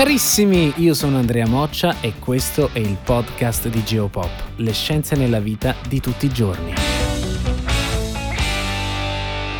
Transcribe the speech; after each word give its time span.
Carissimi, 0.00 0.72
io 0.76 0.94
sono 0.94 1.18
Andrea 1.18 1.46
Moccia 1.46 1.96
e 2.00 2.14
questo 2.18 2.70
è 2.72 2.78
il 2.78 2.96
podcast 3.04 3.68
di 3.68 3.84
Geopop, 3.84 4.30
le 4.56 4.72
scienze 4.72 5.14
nella 5.14 5.40
vita 5.40 5.74
di 5.86 6.00
tutti 6.00 6.24
i 6.24 6.30
giorni. 6.30 6.72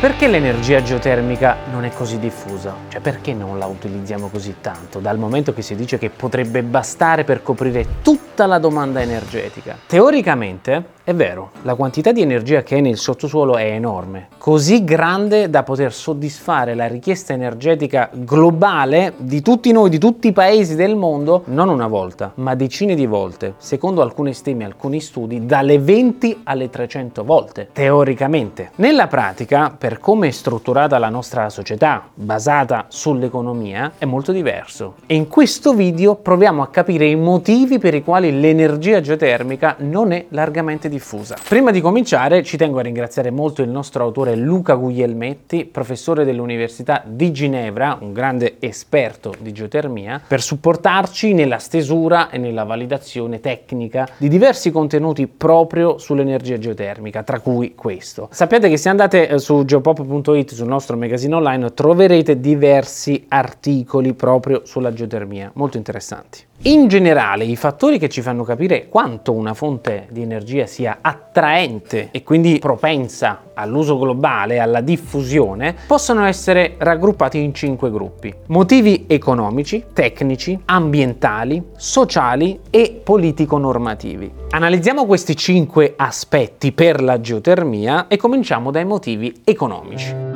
Perché 0.01 0.27
l'energia 0.27 0.81
geotermica 0.81 1.57
non 1.71 1.85
è 1.85 1.91
così 1.91 2.17
diffusa? 2.17 2.75
Cioè 2.87 3.01
perché 3.01 3.35
non 3.35 3.59
la 3.59 3.67
utilizziamo 3.67 4.29
così 4.29 4.55
tanto? 4.61 4.97
Dal 4.97 5.19
momento 5.19 5.53
che 5.53 5.61
si 5.61 5.75
dice 5.75 5.99
che 5.99 6.09
potrebbe 6.09 6.63
bastare 6.63 7.23
per 7.23 7.43
coprire 7.43 8.01
tutta 8.41 8.47
la 8.47 8.57
domanda 8.57 9.01
energetica. 9.01 9.77
Teoricamente 9.85 10.99
è 11.03 11.15
vero, 11.15 11.49
la 11.63 11.73
quantità 11.73 12.11
di 12.11 12.21
energia 12.21 12.61
che 12.61 12.77
è 12.77 12.79
nel 12.79 12.97
sottosuolo 12.97 13.57
è 13.57 13.65
enorme, 13.65 14.27
così 14.37 14.83
grande 14.83 15.49
da 15.49 15.63
poter 15.63 15.91
soddisfare 15.91 16.75
la 16.75 16.85
richiesta 16.85 17.33
energetica 17.33 18.09
globale 18.13 19.13
di 19.17 19.41
tutti 19.41 19.71
noi, 19.71 19.89
di 19.89 19.97
tutti 19.97 20.27
i 20.27 20.31
paesi 20.31 20.75
del 20.75 20.95
mondo, 20.95 21.43
non 21.47 21.69
una 21.69 21.87
volta, 21.87 22.31
ma 22.35 22.53
decine 22.53 22.93
di 22.93 23.07
volte, 23.07 23.55
secondo 23.57 24.03
alcune 24.03 24.33
stime, 24.33 24.63
alcuni 24.63 25.01
studi, 25.01 25.45
dalle 25.45 25.79
20 25.79 26.41
alle 26.43 26.69
300 26.69 27.23
volte, 27.23 27.69
teoricamente. 27.73 28.71
Nella 28.75 29.07
pratica, 29.07 29.75
per 29.75 29.99
come 29.99 30.27
è 30.27 30.31
strutturata 30.31 30.99
la 30.99 31.09
nostra 31.09 31.49
società, 31.49 32.07
basata 32.13 32.85
sull'economia, 32.87 33.93
è 33.97 34.05
molto 34.05 34.31
diverso. 34.31 34.95
E 35.07 35.15
in 35.15 35.27
questo 35.27 35.73
video 35.73 36.15
proviamo 36.15 36.61
a 36.61 36.69
capire 36.69 37.07
i 37.07 37.15
motivi 37.15 37.79
per 37.79 37.95
i 37.95 38.03
quali 38.03 38.30
l'energia 38.31 39.01
geotermica 39.01 39.75
non 39.79 40.11
è 40.11 40.25
largamente 40.29 40.89
diffusa. 40.89 41.35
Prima 41.47 41.71
di 41.71 41.81
cominciare 41.81 42.43
ci 42.43 42.57
tengo 42.57 42.79
a 42.79 42.83
ringraziare 42.83 43.29
molto 43.29 43.61
il 43.61 43.69
nostro 43.69 44.03
autore 44.03 44.35
Luca 44.35 44.73
Guglielmetti, 44.73 45.65
professore 45.65 46.25
dell'Università 46.25 47.03
di 47.05 47.31
Ginevra, 47.31 47.97
un 47.99 48.13
grande 48.13 48.55
esperto 48.59 49.33
di 49.39 49.51
geotermia, 49.51 50.21
per 50.25 50.41
supportarci 50.41 51.33
nella 51.33 51.57
stesura 51.57 52.29
e 52.29 52.37
nella 52.37 52.63
validazione 52.63 53.39
tecnica 53.39 54.07
di 54.17 54.29
diversi 54.29 54.71
contenuti 54.71 55.27
proprio 55.27 55.97
sull'energia 55.97 56.57
geotermica, 56.57 57.23
tra 57.23 57.39
cui 57.39 57.75
questo. 57.75 58.29
Sappiate 58.31 58.69
che 58.69 58.77
se 58.77 58.89
andate 58.89 59.27
eh, 59.27 59.39
su 59.39 59.63
geopop.it, 59.65 60.53
sul 60.53 60.67
nostro 60.67 60.97
magazine 60.97 61.35
online, 61.35 61.73
troverete 61.73 62.39
diversi 62.39 63.25
articoli 63.27 64.13
proprio 64.13 64.61
sulla 64.65 64.93
geotermia, 64.93 65.51
molto 65.55 65.77
interessanti. 65.77 66.49
In 66.65 66.87
generale, 66.87 67.43
i 67.43 67.55
fattori 67.55 67.97
che 67.97 68.07
ci 68.11 68.21
fanno 68.21 68.43
capire 68.43 68.87
quanto 68.89 69.31
una 69.31 69.55
fonte 69.55 70.07
di 70.11 70.21
energia 70.21 70.67
sia 70.67 70.99
attraente 71.01 72.09
e 72.11 72.23
quindi 72.23 72.59
propensa 72.59 73.45
all'uso 73.55 73.97
globale, 73.97 74.59
alla 74.59 74.81
diffusione, 74.81 75.75
possono 75.87 76.25
essere 76.25 76.75
raggruppati 76.77 77.41
in 77.41 77.53
cinque 77.53 77.89
gruppi. 77.89 78.33
Motivi 78.47 79.05
economici, 79.07 79.85
tecnici, 79.93 80.59
ambientali, 80.65 81.63
sociali 81.75 82.59
e 82.69 83.01
politico-normativi. 83.03 84.31
Analizziamo 84.51 85.05
questi 85.05 85.35
cinque 85.35 85.93
aspetti 85.95 86.71
per 86.73 87.01
la 87.01 87.19
geotermia 87.19 88.07
e 88.07 88.17
cominciamo 88.17 88.69
dai 88.69 88.85
motivi 88.85 89.41
economici 89.43 90.30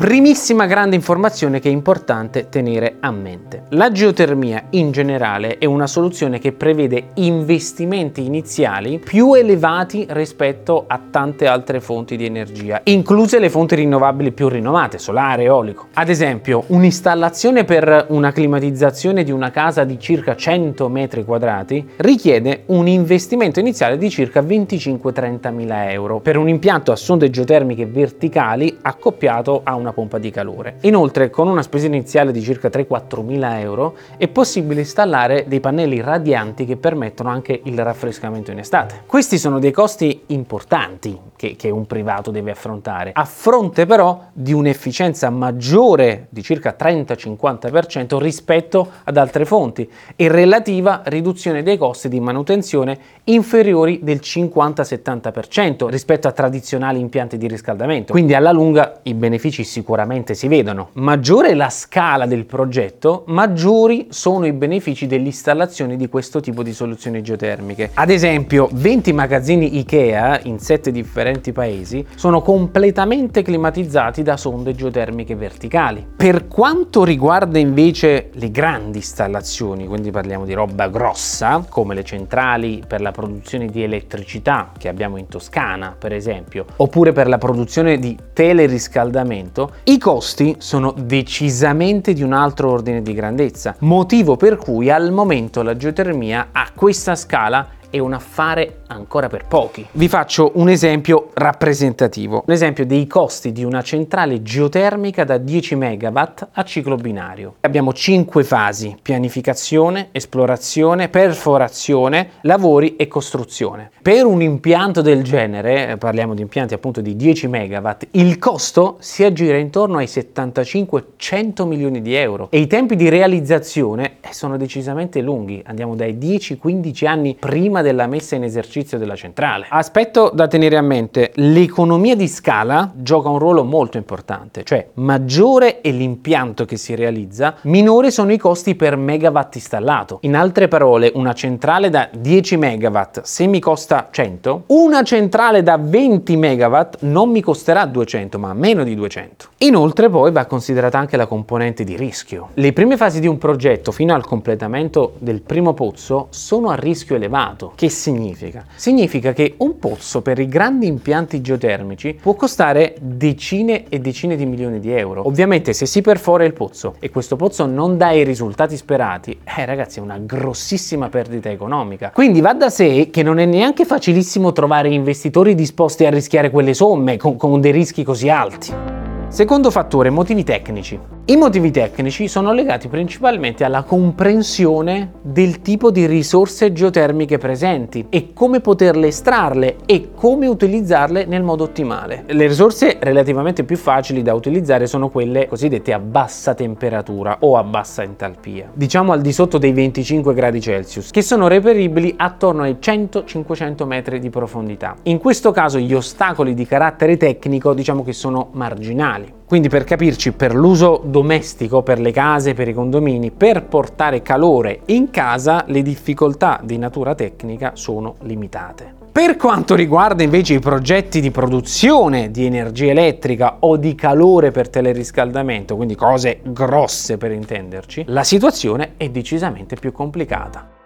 primissima 0.00 0.64
grande 0.64 0.96
informazione 0.96 1.60
che 1.60 1.68
è 1.68 1.72
importante 1.72 2.48
tenere 2.48 2.96
a 3.00 3.10
mente. 3.10 3.64
La 3.72 3.92
geotermia 3.92 4.68
in 4.70 4.92
generale 4.92 5.58
è 5.58 5.66
una 5.66 5.86
soluzione 5.86 6.38
che 6.38 6.52
prevede 6.52 7.08
investimenti 7.16 8.24
iniziali 8.24 8.98
più 8.98 9.34
elevati 9.34 10.06
rispetto 10.08 10.84
a 10.86 10.98
tante 11.10 11.46
altre 11.46 11.82
fonti 11.82 12.16
di 12.16 12.24
energia, 12.24 12.80
incluse 12.84 13.38
le 13.38 13.50
fonti 13.50 13.74
rinnovabili 13.74 14.32
più 14.32 14.48
rinnovate, 14.48 14.96
solare, 14.96 15.42
eolico. 15.42 15.88
Ad 15.92 16.08
esempio, 16.08 16.64
un'installazione 16.68 17.64
per 17.64 18.06
una 18.08 18.32
climatizzazione 18.32 19.22
di 19.22 19.32
una 19.32 19.50
casa 19.50 19.84
di 19.84 19.98
circa 20.00 20.34
100 20.34 20.88
metri 20.88 21.26
quadrati 21.26 21.86
richiede 21.96 22.62
un 22.68 22.88
investimento 22.88 23.60
iniziale 23.60 23.98
di 23.98 24.08
circa 24.08 24.40
25-30 24.40 25.52
mila 25.52 25.92
euro 25.92 26.20
per 26.20 26.38
un 26.38 26.48
impianto 26.48 26.90
a 26.90 26.96
sonde 26.96 27.28
geotermiche 27.28 27.84
verticali 27.84 28.78
accoppiato 28.80 29.60
a 29.62 29.74
una 29.74 29.88
una 29.90 29.92
pompa 29.92 30.18
di 30.18 30.30
calore. 30.30 30.76
Inoltre, 30.82 31.30
con 31.30 31.48
una 31.48 31.62
spesa 31.62 31.86
iniziale 31.86 32.32
di 32.32 32.40
circa 32.40 32.68
3-4 32.68 33.22
mila 33.24 33.60
euro, 33.60 33.96
è 34.16 34.28
possibile 34.28 34.80
installare 34.80 35.44
dei 35.46 35.60
pannelli 35.60 36.00
radianti 36.00 36.64
che 36.64 36.76
permettono 36.76 37.28
anche 37.28 37.60
il 37.64 37.78
raffrescamento 37.78 38.50
in 38.50 38.58
estate. 38.58 39.02
Questi 39.06 39.38
sono 39.38 39.58
dei 39.58 39.72
costi 39.72 40.22
importanti 40.26 41.18
che, 41.36 41.56
che 41.56 41.70
un 41.70 41.86
privato 41.86 42.30
deve 42.30 42.52
affrontare, 42.52 43.10
a 43.14 43.24
fronte 43.24 43.86
però 43.86 44.28
di 44.32 44.52
un'efficienza 44.52 45.28
maggiore 45.30 46.26
di 46.30 46.42
circa 46.42 46.74
30-50% 46.78 48.18
rispetto 48.18 48.88
ad 49.04 49.16
altre 49.16 49.44
fonti 49.44 49.88
e 50.16 50.28
relativa 50.28 51.02
riduzione 51.04 51.62
dei 51.62 51.76
costi 51.76 52.08
di 52.08 52.20
manutenzione 52.20 52.98
inferiori 53.24 54.00
del 54.02 54.20
50-70% 54.22 55.88
rispetto 55.88 56.28
a 56.28 56.32
tradizionali 56.32 57.00
impianti 57.00 57.36
di 57.36 57.48
riscaldamento. 57.48 58.12
Quindi 58.12 58.34
alla 58.34 58.52
lunga 58.52 59.00
i 59.04 59.14
benefici 59.14 59.64
si 59.64 59.79
sicuramente 59.80 60.34
si 60.34 60.46
vedono. 60.46 60.90
Maggiore 60.94 61.50
è 61.50 61.54
la 61.54 61.70
scala 61.70 62.26
del 62.26 62.44
progetto, 62.44 63.24
maggiori 63.28 64.08
sono 64.10 64.44
i 64.44 64.52
benefici 64.52 65.06
dell'installazione 65.06 65.96
di 65.96 66.08
questo 66.08 66.40
tipo 66.40 66.62
di 66.62 66.74
soluzioni 66.74 67.22
geotermiche. 67.22 67.90
Ad 67.94 68.10
esempio, 68.10 68.68
20 68.70 69.12
magazzini 69.14 69.78
IKEA 69.78 70.40
in 70.42 70.58
7 70.58 70.90
differenti 70.90 71.52
paesi 71.52 72.04
sono 72.14 72.42
completamente 72.42 73.40
climatizzati 73.40 74.22
da 74.22 74.36
sonde 74.36 74.74
geotermiche 74.74 75.34
verticali. 75.34 76.06
Per 76.14 76.46
quanto 76.46 77.02
riguarda 77.02 77.58
invece 77.58 78.28
le 78.34 78.50
grandi 78.50 78.98
installazioni, 78.98 79.86
quindi 79.86 80.10
parliamo 80.10 80.44
di 80.44 80.52
roba 80.52 80.88
grossa, 80.88 81.64
come 81.66 81.94
le 81.94 82.04
centrali 82.04 82.82
per 82.86 83.00
la 83.00 83.12
produzione 83.12 83.66
di 83.66 83.82
elettricità 83.82 84.72
che 84.76 84.88
abbiamo 84.88 85.16
in 85.16 85.26
Toscana, 85.26 85.96
per 85.98 86.12
esempio, 86.12 86.66
oppure 86.76 87.12
per 87.12 87.28
la 87.28 87.38
produzione 87.38 87.98
di 87.98 88.14
teleriscaldamento, 88.34 89.69
i 89.84 89.98
costi 89.98 90.56
sono 90.58 90.94
decisamente 90.96 92.12
di 92.12 92.22
un 92.22 92.32
altro 92.32 92.70
ordine 92.70 93.02
di 93.02 93.12
grandezza, 93.12 93.76
motivo 93.80 94.36
per 94.36 94.56
cui 94.56 94.90
al 94.90 95.12
momento 95.12 95.62
la 95.62 95.76
geotermia 95.76 96.48
a 96.52 96.70
questa 96.74 97.14
scala 97.14 97.78
è 97.90 97.98
un 97.98 98.12
affare 98.12 98.82
ancora 98.86 99.28
per 99.28 99.46
pochi. 99.46 99.86
Vi 99.92 100.08
faccio 100.08 100.52
un 100.54 100.68
esempio 100.68 101.30
rappresentativo, 101.34 102.44
l'esempio 102.46 102.86
dei 102.86 103.06
costi 103.06 103.52
di 103.52 103.64
una 103.64 103.82
centrale 103.82 104.42
geotermica 104.42 105.24
da 105.24 105.36
10 105.36 105.74
MW 105.74 106.22
a 106.52 106.64
ciclo 106.64 106.96
binario. 106.96 107.56
Abbiamo 107.60 107.92
5 107.92 108.44
fasi, 108.44 108.96
pianificazione, 109.00 110.08
esplorazione, 110.12 111.08
perforazione, 111.08 112.30
lavori 112.42 112.96
e 112.96 113.08
costruzione. 113.08 113.90
Per 114.00 114.24
un 114.24 114.40
impianto 114.40 115.02
del 115.02 115.22
genere, 115.22 115.96
parliamo 115.98 116.34
di 116.34 116.42
impianti 116.42 116.74
appunto 116.74 117.00
di 117.00 117.16
10 117.16 117.48
MW, 117.48 117.90
il 118.12 118.38
costo 118.38 118.96
si 119.00 119.24
aggira 119.24 119.56
intorno 119.56 119.98
ai 119.98 120.06
75-100 120.06 121.66
milioni 121.66 122.00
di 122.00 122.14
euro 122.14 122.48
e 122.50 122.60
i 122.60 122.66
tempi 122.66 122.96
di 122.96 123.08
realizzazione 123.08 124.18
eh, 124.20 124.32
sono 124.32 124.56
decisamente 124.56 125.20
lunghi, 125.20 125.62
andiamo 125.66 125.94
dai 125.94 126.16
10-15 126.16 127.06
anni 127.06 127.36
prima 127.38 127.79
prima 127.80 127.82
della 127.82 128.06
messa 128.06 128.36
in 128.36 128.44
esercizio 128.44 128.98
della 128.98 129.16
centrale. 129.16 129.66
Aspetto 129.68 130.30
da 130.32 130.46
tenere 130.46 130.76
a 130.76 130.82
mente, 130.82 131.32
l'economia 131.36 132.14
di 132.14 132.28
scala 132.28 132.90
gioca 132.94 133.28
un 133.28 133.38
ruolo 133.38 133.64
molto 133.64 133.96
importante, 133.96 134.62
cioè 134.64 134.88
maggiore 134.94 135.80
è 135.80 135.90
l'impianto 135.90 136.64
che 136.64 136.76
si 136.76 136.94
realizza, 136.94 137.56
minore 137.62 138.10
sono 138.10 138.32
i 138.32 138.38
costi 138.38 138.74
per 138.74 138.96
megawatt 138.96 139.54
installato. 139.56 140.18
In 140.22 140.36
altre 140.36 140.68
parole, 140.68 141.10
una 141.14 141.32
centrale 141.32 141.90
da 141.90 142.08
10 142.12 142.56
megawatt 142.56 143.22
se 143.22 143.46
mi 143.46 143.60
costa 143.60 144.08
100, 144.10 144.64
una 144.68 145.02
centrale 145.02 145.62
da 145.62 145.78
20 145.78 146.36
megawatt 146.36 146.96
non 147.00 147.30
mi 147.30 147.40
costerà 147.40 147.86
200, 147.86 148.38
ma 148.38 148.52
meno 148.52 148.84
di 148.84 148.94
200. 148.94 149.46
Inoltre 149.58 150.08
poi 150.08 150.32
va 150.32 150.44
considerata 150.44 150.98
anche 150.98 151.16
la 151.16 151.26
componente 151.26 151.84
di 151.84 151.96
rischio. 151.96 152.48
Le 152.54 152.72
prime 152.72 152.96
fasi 152.96 153.20
di 153.20 153.26
un 153.26 153.38
progetto 153.38 153.92
fino 153.92 154.14
al 154.14 154.26
completamento 154.26 155.14
del 155.18 155.40
primo 155.40 155.72
pozzo 155.72 156.26
sono 156.30 156.70
a 156.70 156.74
rischio 156.74 157.16
elevato 157.16 157.69
che 157.74 157.88
significa? 157.88 158.64
Significa 158.74 159.32
che 159.32 159.54
un 159.58 159.78
pozzo 159.78 160.22
per 160.22 160.38
i 160.38 160.48
grandi 160.48 160.86
impianti 160.86 161.40
geotermici 161.40 162.18
può 162.20 162.34
costare 162.34 162.96
decine 163.00 163.84
e 163.88 163.98
decine 164.00 164.36
di 164.36 164.46
milioni 164.46 164.80
di 164.80 164.92
euro. 164.92 165.26
Ovviamente 165.26 165.72
se 165.72 165.86
si 165.86 166.00
perfora 166.00 166.44
il 166.44 166.52
pozzo 166.52 166.96
e 166.98 167.10
questo 167.10 167.36
pozzo 167.36 167.66
non 167.66 167.96
dà 167.96 168.10
i 168.10 168.24
risultati 168.24 168.76
sperati, 168.76 169.38
eh 169.44 169.64
ragazzi 169.64 169.98
è 169.98 170.02
una 170.02 170.18
grossissima 170.18 171.08
perdita 171.08 171.50
economica. 171.50 172.10
Quindi 172.10 172.40
va 172.40 172.54
da 172.54 172.70
sé 172.70 173.08
che 173.10 173.22
non 173.22 173.38
è 173.38 173.44
neanche 173.44 173.84
facilissimo 173.84 174.52
trovare 174.52 174.88
investitori 174.90 175.54
disposti 175.54 176.06
a 176.06 176.10
rischiare 176.10 176.50
quelle 176.50 176.74
somme 176.74 177.16
con, 177.16 177.36
con 177.36 177.60
dei 177.60 177.72
rischi 177.72 178.02
così 178.02 178.28
alti. 178.28 178.99
Secondo 179.30 179.70
fattore, 179.70 180.10
motivi 180.10 180.42
tecnici. 180.42 180.98
I 181.26 181.36
motivi 181.36 181.70
tecnici 181.70 182.26
sono 182.26 182.52
legati 182.52 182.88
principalmente 182.88 183.62
alla 183.62 183.84
comprensione 183.84 185.12
del 185.22 185.60
tipo 185.60 185.92
di 185.92 186.04
risorse 186.06 186.72
geotermiche 186.72 187.38
presenti 187.38 188.06
e 188.10 188.32
come 188.32 188.58
poterle 188.58 189.06
estrarle 189.06 189.76
e 189.86 190.10
come 190.12 190.48
utilizzarle 190.48 191.26
nel 191.26 191.44
modo 191.44 191.62
ottimale. 191.62 192.24
Le 192.26 192.48
risorse 192.48 192.96
relativamente 192.98 193.62
più 193.62 193.76
facili 193.76 194.22
da 194.22 194.34
utilizzare 194.34 194.88
sono 194.88 195.08
quelle 195.08 195.46
cosiddette 195.46 195.92
a 195.92 196.00
bassa 196.00 196.54
temperatura 196.54 197.36
o 197.42 197.56
a 197.56 197.62
bassa 197.62 198.02
entalpia, 198.02 198.68
diciamo 198.74 199.12
al 199.12 199.20
di 199.20 199.32
sotto 199.32 199.58
dei 199.58 199.72
25 199.72 200.34
gradi 200.34 200.60
Celsius, 200.60 201.12
che 201.12 201.22
sono 201.22 201.46
reperibili 201.46 202.12
attorno 202.16 202.62
ai 202.62 202.78
100-500 202.80 203.86
metri 203.86 204.18
di 204.18 204.30
profondità. 204.30 204.96
In 205.04 205.18
questo 205.18 205.52
caso 205.52 205.78
gli 205.78 205.94
ostacoli 205.94 206.54
di 206.54 206.66
carattere 206.66 207.16
tecnico 207.16 207.72
diciamo 207.72 208.02
che 208.02 208.12
sono 208.12 208.48
marginali. 208.54 209.19
Quindi 209.46 209.68
per 209.68 209.84
capirci, 209.84 210.32
per 210.32 210.54
l'uso 210.54 211.02
domestico, 211.04 211.82
per 211.82 211.98
le 211.98 212.12
case, 212.12 212.54
per 212.54 212.68
i 212.68 212.72
condomini, 212.72 213.30
per 213.30 213.64
portare 213.64 214.22
calore 214.22 214.80
in 214.86 215.10
casa, 215.10 215.64
le 215.66 215.82
difficoltà 215.82 216.60
di 216.62 216.78
natura 216.78 217.14
tecnica 217.14 217.72
sono 217.74 218.14
limitate. 218.20 218.94
Per 219.12 219.36
quanto 219.36 219.74
riguarda 219.74 220.22
invece 220.22 220.54
i 220.54 220.60
progetti 220.60 221.20
di 221.20 221.32
produzione 221.32 222.30
di 222.30 222.46
energia 222.46 222.90
elettrica 222.90 223.56
o 223.60 223.76
di 223.76 223.96
calore 223.96 224.52
per 224.52 224.68
teleriscaldamento, 224.68 225.74
quindi 225.74 225.96
cose 225.96 226.38
grosse 226.44 227.18
per 227.18 227.32
intenderci, 227.32 228.04
la 228.06 228.22
situazione 228.22 228.92
è 228.96 229.08
decisamente 229.08 229.74
più 229.74 229.90
complicata. 229.90 230.79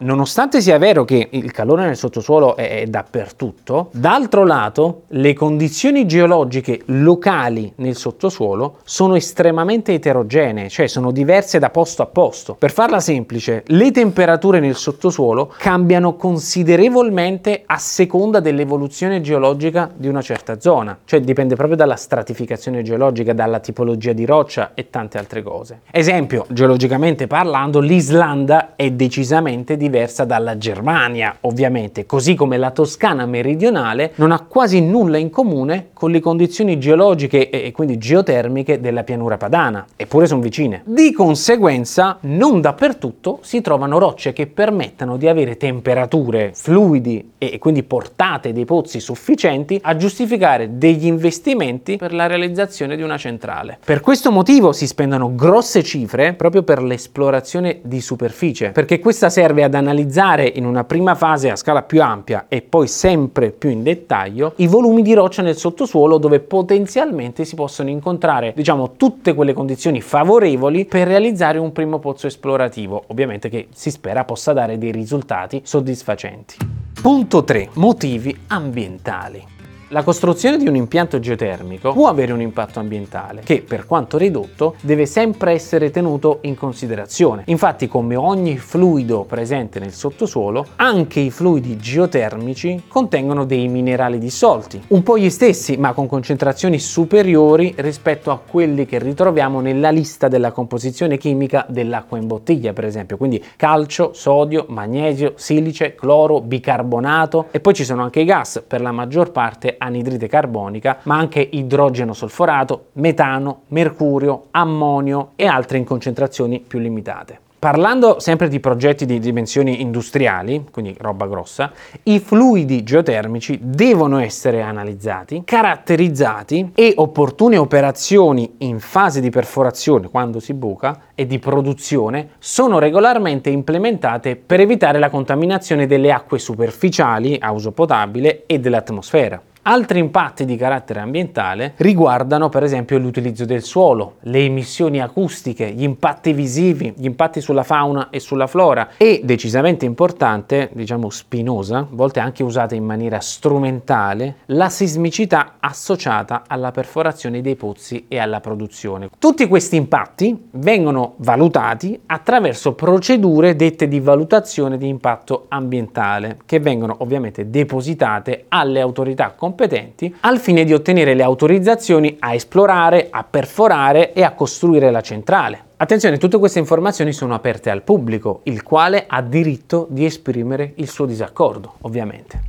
Nonostante 0.00 0.60
sia 0.60 0.78
vero 0.78 1.04
che 1.04 1.26
il 1.32 1.50
calore 1.50 1.84
nel 1.84 1.96
sottosuolo 1.96 2.54
è, 2.54 2.84
dappertutto, 2.86 3.88
d'altro 3.90 4.44
lato 4.44 5.02
le 5.08 5.32
condizioni 5.32 6.06
geologiche 6.06 6.82
locali 6.86 7.72
nel 7.76 7.96
sottosuolo 7.96 8.76
sono 8.84 9.16
estremamente 9.16 9.94
eterogenee, 9.94 10.68
cioè 10.68 10.86
sono 10.86 11.10
diverse 11.10 11.58
da 11.58 11.70
posto 11.70 12.02
a 12.02 12.06
posto. 12.06 12.54
Per 12.54 12.70
farla 12.70 13.00
semplice, 13.00 13.64
le 13.66 13.90
temperature 13.90 14.60
nel 14.60 14.76
sottosuolo 14.76 15.52
cambiano 15.58 16.14
considerevolmente 16.14 17.64
a 17.66 17.78
seconda 17.78 18.38
dell'evoluzione 18.38 19.20
geologica 19.20 19.90
di 19.92 20.06
una 20.06 20.22
certa 20.22 20.60
zona, 20.60 20.96
cioè 21.06 21.18
dipende 21.20 21.56
proprio 21.56 21.76
dalla 21.76 21.96
stratificazione 21.96 22.82
geologica, 22.82 23.32
dalla 23.32 23.58
tipologia 23.58 24.12
di 24.12 24.24
roccia 24.24 24.70
e 24.74 24.90
tante 24.90 25.18
altre 25.18 25.42
cose. 25.42 25.80
Esempio, 25.90 26.46
geologicamente 26.50 27.26
parlando, 27.26 27.80
l'Islanda 27.80 28.76
è 28.76 28.92
decisamente 28.92 29.72
diversa 29.72 29.86
diversa 29.88 30.24
dalla 30.24 30.58
Germania, 30.58 31.36
ovviamente, 31.40 32.06
così 32.06 32.34
come 32.34 32.58
la 32.58 32.70
Toscana 32.70 33.26
meridionale 33.26 34.12
non 34.16 34.32
ha 34.32 34.44
quasi 34.46 34.80
nulla 34.80 35.16
in 35.16 35.30
comune 35.30 35.88
con 35.92 36.10
le 36.10 36.20
condizioni 36.20 36.78
geologiche 36.78 37.50
e 37.50 37.72
quindi 37.72 37.98
geotermiche 37.98 38.80
della 38.80 39.02
pianura 39.02 39.36
padana, 39.36 39.84
eppure 39.96 40.26
sono 40.26 40.40
vicine. 40.40 40.82
Di 40.84 41.12
conseguenza, 41.12 42.18
non 42.22 42.60
dappertutto 42.60 43.38
si 43.42 43.60
trovano 43.60 43.98
rocce 43.98 44.32
che 44.32 44.46
permettano 44.46 45.16
di 45.16 45.28
avere 45.28 45.56
temperature, 45.56 46.52
fluidi 46.54 47.32
e 47.38 47.58
quindi 47.58 47.82
portate 47.82 48.52
dei 48.52 48.64
pozzi 48.64 49.00
sufficienti 49.00 49.78
a 49.82 49.96
giustificare 49.96 50.76
degli 50.78 51.06
investimenti 51.06 51.96
per 51.96 52.12
la 52.12 52.26
realizzazione 52.26 52.96
di 52.96 53.02
una 53.02 53.16
centrale. 53.16 53.78
Per 53.84 54.00
questo 54.00 54.30
motivo 54.30 54.72
si 54.72 54.86
spendono 54.86 55.34
grosse 55.34 55.82
cifre 55.82 56.34
proprio 56.34 56.62
per 56.62 56.82
l'esplorazione 56.82 57.80
di 57.82 58.00
superficie, 58.00 58.70
perché 58.70 58.98
questa 58.98 59.30
serve 59.30 59.62
ad 59.62 59.74
analizzare 59.78 60.52
in 60.54 60.64
una 60.64 60.84
prima 60.84 61.14
fase 61.14 61.50
a 61.50 61.56
scala 61.56 61.82
più 61.82 62.02
ampia 62.02 62.46
e 62.48 62.60
poi 62.62 62.86
sempre 62.86 63.50
più 63.50 63.70
in 63.70 63.82
dettaglio 63.82 64.52
i 64.56 64.66
volumi 64.66 65.02
di 65.02 65.14
roccia 65.14 65.42
nel 65.42 65.56
sottosuolo 65.56 66.18
dove 66.18 66.40
potenzialmente 66.40 67.44
si 67.44 67.54
possono 67.54 67.88
incontrare, 67.88 68.52
diciamo, 68.54 68.92
tutte 68.96 69.34
quelle 69.34 69.52
condizioni 69.52 70.00
favorevoli 70.00 70.84
per 70.84 71.06
realizzare 71.06 71.58
un 71.58 71.72
primo 71.72 71.98
pozzo 71.98 72.26
esplorativo, 72.26 73.04
ovviamente 73.08 73.48
che 73.48 73.68
si 73.72 73.90
spera 73.90 74.24
possa 74.24 74.52
dare 74.52 74.78
dei 74.78 74.92
risultati 74.92 75.62
soddisfacenti. 75.64 76.56
Punto 77.00 77.44
3. 77.44 77.70
Motivi 77.74 78.36
ambientali. 78.48 79.57
La 79.90 80.02
costruzione 80.02 80.58
di 80.58 80.68
un 80.68 80.76
impianto 80.76 81.18
geotermico 81.18 81.94
può 81.94 82.08
avere 82.08 82.32
un 82.32 82.42
impatto 82.42 82.78
ambientale 82.78 83.40
che, 83.42 83.62
per 83.66 83.86
quanto 83.86 84.18
ridotto, 84.18 84.74
deve 84.82 85.06
sempre 85.06 85.52
essere 85.52 85.90
tenuto 85.90 86.40
in 86.42 86.56
considerazione. 86.56 87.44
Infatti, 87.46 87.88
come 87.88 88.14
ogni 88.14 88.58
fluido 88.58 89.24
presente 89.24 89.78
nel 89.78 89.94
sottosuolo, 89.94 90.66
anche 90.76 91.20
i 91.20 91.30
fluidi 91.30 91.78
geotermici 91.78 92.82
contengono 92.86 93.46
dei 93.46 93.66
minerali 93.68 94.18
dissolti, 94.18 94.78
un 94.88 95.02
po' 95.02 95.16
gli 95.16 95.30
stessi, 95.30 95.78
ma 95.78 95.94
con 95.94 96.06
concentrazioni 96.06 96.78
superiori 96.78 97.72
rispetto 97.78 98.30
a 98.30 98.38
quelli 98.46 98.84
che 98.84 98.98
ritroviamo 98.98 99.60
nella 99.60 99.88
lista 99.88 100.28
della 100.28 100.52
composizione 100.52 101.16
chimica 101.16 101.64
dell'acqua 101.66 102.18
in 102.18 102.26
bottiglia, 102.26 102.74
per 102.74 102.84
esempio. 102.84 103.16
Quindi 103.16 103.42
calcio, 103.56 104.10
sodio, 104.12 104.66
magnesio, 104.68 105.32
silice, 105.36 105.94
cloro, 105.94 106.42
bicarbonato 106.42 107.46
e 107.50 107.60
poi 107.60 107.72
ci 107.72 107.84
sono 107.86 108.02
anche 108.02 108.20
i 108.20 108.26
gas, 108.26 108.62
per 108.66 108.82
la 108.82 108.92
maggior 108.92 109.30
parte 109.30 109.76
anidride 109.78 110.26
carbonica, 110.28 110.98
ma 111.04 111.16
anche 111.16 111.40
idrogeno 111.40 112.12
solforato, 112.12 112.88
metano, 112.94 113.62
mercurio, 113.68 114.46
ammonio 114.50 115.30
e 115.36 115.46
altre 115.46 115.78
in 115.78 115.84
concentrazioni 115.84 116.60
più 116.60 116.78
limitate. 116.78 117.46
Parlando 117.58 118.20
sempre 118.20 118.46
di 118.46 118.60
progetti 118.60 119.04
di 119.04 119.18
dimensioni 119.18 119.80
industriali, 119.80 120.66
quindi 120.70 120.94
roba 120.96 121.26
grossa, 121.26 121.72
i 122.04 122.20
fluidi 122.20 122.84
geotermici 122.84 123.58
devono 123.60 124.20
essere 124.20 124.62
analizzati, 124.62 125.42
caratterizzati 125.44 126.70
e 126.72 126.92
opportune 126.94 127.56
operazioni 127.56 128.54
in 128.58 128.78
fase 128.78 129.20
di 129.20 129.30
perforazione 129.30 130.08
quando 130.08 130.38
si 130.38 130.54
buca 130.54 131.00
e 131.16 131.26
di 131.26 131.40
produzione 131.40 132.28
sono 132.38 132.78
regolarmente 132.78 133.50
implementate 133.50 134.36
per 134.36 134.60
evitare 134.60 135.00
la 135.00 135.10
contaminazione 135.10 135.88
delle 135.88 136.12
acque 136.12 136.38
superficiali 136.38 137.38
a 137.40 137.50
uso 137.50 137.72
potabile 137.72 138.44
e 138.46 138.60
dell'atmosfera. 138.60 139.42
Altri 139.62 139.98
impatti 139.98 140.44
di 140.44 140.56
carattere 140.56 141.00
ambientale 141.00 141.74
riguardano 141.76 142.48
per 142.48 142.62
esempio 142.62 142.96
l'utilizzo 142.98 143.44
del 143.44 143.62
suolo, 143.62 144.14
le 144.20 144.38
emissioni 144.38 145.00
acustiche, 145.00 145.70
gli 145.72 145.82
impatti 145.82 146.32
visivi, 146.32 146.94
gli 146.96 147.04
impatti 147.04 147.42
sulla 147.42 147.62
fauna 147.62 148.08
e 148.08 148.18
sulla 148.18 148.46
flora 148.46 148.90
e 148.96 149.20
decisamente 149.24 149.84
importante, 149.84 150.70
diciamo 150.72 151.10
spinosa, 151.10 151.78
a 151.78 151.86
volte 151.90 152.20
anche 152.20 152.42
usata 152.42 152.74
in 152.74 152.84
maniera 152.84 153.20
strumentale, 153.20 154.36
la 154.46 154.70
sismicità 154.70 155.56
associata 155.60 156.44
alla 156.46 156.70
perforazione 156.70 157.42
dei 157.42 157.56
pozzi 157.56 158.06
e 158.08 158.18
alla 158.18 158.40
produzione. 158.40 159.10
Tutti 159.18 159.46
questi 159.46 159.76
impatti 159.76 160.48
vengono 160.52 161.14
valutati 161.18 162.00
attraverso 162.06 162.72
procedure 162.72 163.54
dette 163.54 163.86
di 163.86 164.00
valutazione 164.00 164.78
di 164.78 164.88
impatto 164.88 165.44
ambientale 165.48 166.38
che 166.46 166.58
vengono 166.58 166.96
ovviamente 167.00 167.50
depositate 167.50 168.46
alle 168.48 168.80
autorità 168.80 169.32
competenti 169.32 169.47
competenti 169.48 170.14
al 170.20 170.38
fine 170.38 170.64
di 170.64 170.74
ottenere 170.74 171.14
le 171.14 171.22
autorizzazioni 171.22 172.16
a 172.18 172.34
esplorare, 172.34 173.08
a 173.10 173.24
perforare 173.24 174.12
e 174.12 174.22
a 174.22 174.32
costruire 174.32 174.90
la 174.90 175.00
centrale. 175.00 175.64
Attenzione, 175.78 176.18
tutte 176.18 176.38
queste 176.38 176.58
informazioni 176.58 177.12
sono 177.12 177.34
aperte 177.34 177.70
al 177.70 177.82
pubblico, 177.82 178.40
il 178.44 178.62
quale 178.62 179.04
ha 179.06 179.22
diritto 179.22 179.86
di 179.88 180.04
esprimere 180.04 180.72
il 180.76 180.88
suo 180.88 181.06
disaccordo, 181.06 181.76
ovviamente. 181.82 182.42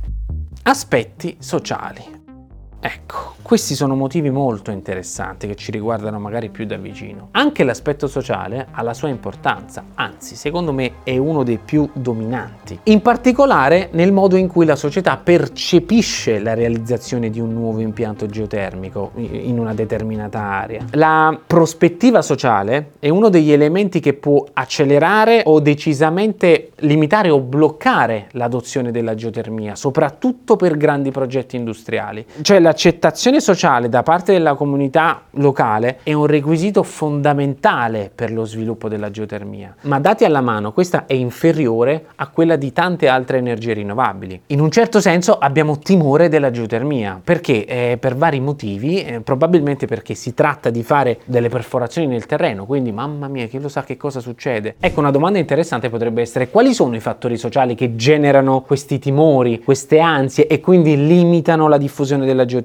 Aspetti 0.64 1.36
sociali. 1.38 2.19
Ecco, 2.82 3.34
questi 3.42 3.74
sono 3.74 3.94
motivi 3.94 4.30
molto 4.30 4.70
interessanti 4.70 5.46
che 5.46 5.54
ci 5.54 5.70
riguardano 5.70 6.18
magari 6.18 6.48
più 6.48 6.64
da 6.64 6.76
vicino. 6.76 7.28
Anche 7.32 7.62
l'aspetto 7.62 8.06
sociale 8.06 8.68
ha 8.70 8.82
la 8.82 8.94
sua 8.94 9.08
importanza, 9.08 9.84
anzi, 9.94 10.34
secondo 10.34 10.72
me 10.72 10.92
è 11.02 11.18
uno 11.18 11.42
dei 11.42 11.58
più 11.62 11.86
dominanti. 11.92 12.78
In 12.84 13.02
particolare 13.02 13.90
nel 13.92 14.12
modo 14.12 14.36
in 14.36 14.46
cui 14.46 14.64
la 14.64 14.76
società 14.76 15.18
percepisce 15.18 16.38
la 16.38 16.54
realizzazione 16.54 17.28
di 17.28 17.38
un 17.38 17.52
nuovo 17.52 17.80
impianto 17.80 18.26
geotermico 18.26 19.10
in 19.16 19.58
una 19.58 19.74
determinata 19.74 20.40
area. 20.40 20.86
La 20.92 21.38
prospettiva 21.46 22.22
sociale 22.22 22.92
è 22.98 23.10
uno 23.10 23.28
degli 23.28 23.52
elementi 23.52 24.00
che 24.00 24.14
può 24.14 24.42
accelerare 24.54 25.42
o 25.44 25.60
decisamente 25.60 26.70
limitare 26.76 27.28
o 27.28 27.40
bloccare 27.40 28.28
l'adozione 28.32 28.90
della 28.90 29.14
geotermia, 29.14 29.74
soprattutto 29.74 30.56
per 30.56 30.78
grandi 30.78 31.10
progetti 31.10 31.56
industriali. 31.56 32.24
Cioè 32.40 32.58
la 32.58 32.69
l'accettazione 32.70 33.40
sociale 33.40 33.88
da 33.88 34.04
parte 34.04 34.30
della 34.30 34.54
comunità 34.54 35.22
locale 35.32 35.98
è 36.04 36.12
un 36.12 36.26
requisito 36.26 36.84
fondamentale 36.84 38.12
per 38.14 38.30
lo 38.30 38.44
sviluppo 38.44 38.88
della 38.88 39.10
geotermia, 39.10 39.74
ma 39.82 39.98
dati 39.98 40.24
alla 40.24 40.40
mano 40.40 40.72
questa 40.72 41.06
è 41.06 41.14
inferiore 41.14 42.04
a 42.14 42.28
quella 42.28 42.54
di 42.54 42.72
tante 42.72 43.08
altre 43.08 43.38
energie 43.38 43.72
rinnovabili. 43.72 44.42
In 44.46 44.60
un 44.60 44.70
certo 44.70 45.00
senso 45.00 45.36
abbiamo 45.36 45.78
timore 45.78 46.28
della 46.28 46.52
geotermia, 46.52 47.20
perché? 47.22 47.64
Eh, 47.64 47.98
per 47.98 48.14
vari 48.14 48.38
motivi, 48.38 49.02
eh, 49.02 49.20
probabilmente 49.20 49.86
perché 49.86 50.14
si 50.14 50.32
tratta 50.32 50.70
di 50.70 50.84
fare 50.84 51.18
delle 51.24 51.48
perforazioni 51.48 52.06
nel 52.06 52.26
terreno, 52.26 52.66
quindi 52.66 52.92
mamma 52.92 53.26
mia, 53.26 53.46
chi 53.46 53.58
lo 53.58 53.68
sa 53.68 53.82
che 53.82 53.96
cosa 53.96 54.20
succede? 54.20 54.76
Ecco, 54.78 55.00
una 55.00 55.10
domanda 55.10 55.40
interessante 55.40 55.90
potrebbe 55.90 56.20
essere 56.20 56.50
quali 56.50 56.72
sono 56.72 56.94
i 56.94 57.00
fattori 57.00 57.36
sociali 57.36 57.74
che 57.74 57.96
generano 57.96 58.60
questi 58.60 59.00
timori, 59.00 59.60
queste 59.60 59.98
ansie 59.98 60.46
e 60.46 60.60
quindi 60.60 60.94
limitano 61.06 61.66
la 61.66 61.78
diffusione 61.78 62.24
della 62.24 62.44
geotermia? 62.44 62.58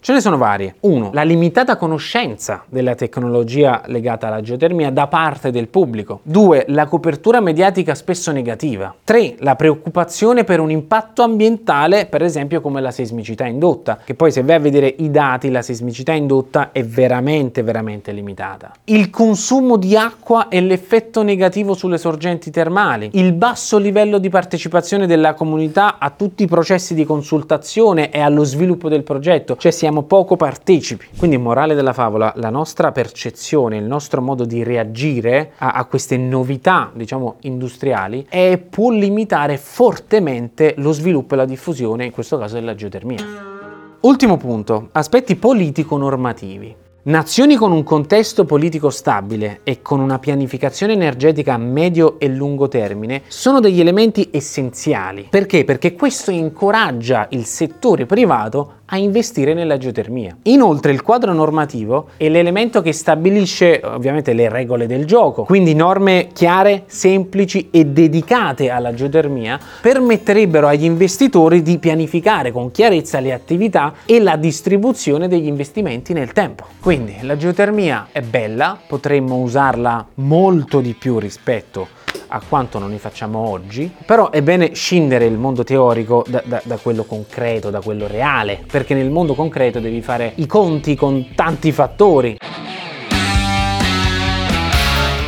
Ce 0.00 0.12
ne 0.12 0.20
sono 0.20 0.36
varie. 0.36 0.76
Uno, 0.80 1.10
la 1.12 1.22
limitata 1.22 1.76
conoscenza 1.76 2.64
della 2.68 2.94
tecnologia 2.94 3.82
legata 3.86 4.28
alla 4.28 4.40
geotermia 4.40 4.90
da 4.90 5.06
parte 5.06 5.50
del 5.50 5.68
pubblico. 5.68 6.20
Due, 6.22 6.64
la 6.68 6.86
copertura 6.86 7.40
mediatica 7.40 7.94
spesso 7.94 8.32
negativa. 8.32 8.94
Tre, 9.04 9.34
la 9.38 9.54
preoccupazione 9.54 10.44
per 10.44 10.60
un 10.60 10.70
impatto 10.70 11.22
ambientale, 11.22 12.06
per 12.06 12.22
esempio 12.22 12.60
come 12.60 12.80
la 12.80 12.90
sismicità 12.90 13.46
indotta, 13.46 13.98
che 14.04 14.14
poi 14.14 14.30
se 14.30 14.42
vai 14.42 14.56
a 14.56 14.60
vedere 14.60 14.94
i 14.98 15.10
dati, 15.10 15.50
la 15.50 15.62
sismicità 15.62 16.12
indotta 16.12 16.72
è 16.72 16.84
veramente, 16.84 17.62
veramente 17.62 18.12
limitata. 18.12 18.72
Il 18.84 19.10
consumo 19.10 19.76
di 19.76 19.96
acqua 19.96 20.48
e 20.48 20.60
l'effetto 20.60 21.22
negativo 21.22 21.74
sulle 21.74 21.98
sorgenti 21.98 22.50
termali, 22.50 23.10
il 23.14 23.32
basso 23.32 23.78
livello 23.78 24.18
di 24.18 24.28
partecipazione 24.28 25.06
della 25.06 25.34
comunità 25.34 25.98
a 25.98 26.10
tutti 26.10 26.42
i 26.44 26.46
processi 26.46 26.94
di 26.94 27.04
consultazione 27.04 28.10
e 28.10 28.20
allo 28.20 28.44
sviluppo 28.44 28.88
del 28.88 29.02
progetto, 29.02 29.33
cioè 29.56 29.72
siamo 29.72 30.02
poco 30.02 30.36
partecipi. 30.36 31.06
Quindi, 31.16 31.36
morale 31.36 31.74
della 31.74 31.92
favola, 31.92 32.32
la 32.36 32.50
nostra 32.50 32.92
percezione, 32.92 33.76
il 33.76 33.84
nostro 33.84 34.20
modo 34.20 34.44
di 34.44 34.62
reagire 34.62 35.52
a, 35.58 35.72
a 35.72 35.84
queste 35.86 36.16
novità, 36.16 36.90
diciamo, 36.94 37.36
industriali, 37.40 38.26
è, 38.28 38.58
può 38.58 38.90
limitare 38.90 39.56
fortemente 39.56 40.74
lo 40.76 40.92
sviluppo 40.92 41.34
e 41.34 41.36
la 41.38 41.44
diffusione, 41.44 42.04
in 42.04 42.12
questo 42.12 42.38
caso 42.38 42.54
della 42.54 42.74
geotermia. 42.74 43.52
Ultimo 44.00 44.36
punto, 44.36 44.90
aspetti 44.92 45.34
politico-normativi. 45.34 46.82
Nazioni 47.06 47.56
con 47.56 47.70
un 47.70 47.82
contesto 47.82 48.46
politico 48.46 48.88
stabile 48.88 49.60
e 49.62 49.82
con 49.82 50.00
una 50.00 50.18
pianificazione 50.18 50.94
energetica 50.94 51.52
a 51.52 51.58
medio 51.58 52.18
e 52.18 52.28
lungo 52.28 52.66
termine 52.66 53.24
sono 53.28 53.60
degli 53.60 53.78
elementi 53.78 54.30
essenziali. 54.32 55.26
Perché? 55.28 55.64
Perché 55.64 55.92
questo 55.92 56.30
incoraggia 56.30 57.26
il 57.32 57.44
settore 57.44 58.06
privato 58.06 58.76
a 58.86 58.96
investire 58.96 59.54
nella 59.54 59.78
geotermia. 59.78 60.36
Inoltre 60.44 60.92
il 60.92 61.02
quadro 61.02 61.32
normativo 61.32 62.08
è 62.16 62.28
l'elemento 62.28 62.82
che 62.82 62.92
stabilisce 62.92 63.80
ovviamente 63.84 64.32
le 64.32 64.48
regole 64.48 64.86
del 64.86 65.04
gioco, 65.04 65.44
quindi 65.44 65.74
norme 65.74 66.28
chiare, 66.32 66.84
semplici 66.86 67.68
e 67.70 67.86
dedicate 67.86 68.70
alla 68.70 68.94
geotermia 68.94 69.58
permetterebbero 69.80 70.66
agli 70.66 70.84
investitori 70.84 71.62
di 71.62 71.78
pianificare 71.78 72.52
con 72.52 72.70
chiarezza 72.70 73.20
le 73.20 73.32
attività 73.32 73.94
e 74.04 74.20
la 74.20 74.36
distribuzione 74.36 75.28
degli 75.28 75.46
investimenti 75.46 76.12
nel 76.12 76.32
tempo. 76.32 76.64
Quindi 76.80 77.16
la 77.22 77.36
geotermia 77.36 78.08
è 78.12 78.20
bella, 78.20 78.78
potremmo 78.86 79.36
usarla 79.36 80.06
molto 80.14 80.80
di 80.80 80.94
più 80.94 81.18
rispetto 81.18 82.02
a 82.34 82.42
quanto 82.46 82.80
non 82.80 82.90
ne 82.90 82.98
facciamo 82.98 83.38
oggi, 83.38 83.90
però 84.04 84.30
è 84.30 84.42
bene 84.42 84.74
scindere 84.74 85.24
il 85.24 85.38
mondo 85.38 85.62
teorico 85.62 86.24
da, 86.26 86.42
da, 86.44 86.60
da, 86.64 86.76
quello 86.76 87.04
concreto, 87.04 87.70
da 87.70 87.80
quello 87.80 88.08
reale, 88.08 88.64
perché 88.70 88.94
nel 88.94 89.10
mondo 89.10 89.34
concreto 89.34 89.78
devi 89.78 90.02
fare 90.02 90.32
i 90.36 90.46
conti 90.46 90.96
con 90.96 91.28
tanti 91.36 91.70
fattori. 91.70 92.36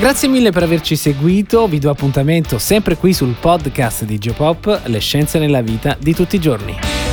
Grazie 0.01 0.29
mille 0.29 0.51
per 0.51 0.65
averci 0.65 0.97
seguito, 0.97 1.67
vi 1.69 1.79
do 1.79 1.91
appuntamento 1.91 2.59
sempre 2.59 2.97
qui 2.97 3.15
sul 3.15 3.35
podcast 3.41 4.05
di 4.05 4.19
Geopop, 4.19 4.83
le 4.87 4.99
scienze 4.99 5.39
nella 5.39 5.63
vita 5.63 5.97
di 5.99 6.13
tutti 6.13 6.37
i 6.37 6.41
giorni. 6.41 7.06